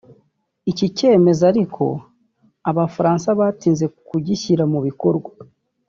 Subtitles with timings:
[0.71, 1.83] Iki cyemezo ariko
[2.69, 5.31] Abafaransa batinze kugishyira mu bikorwa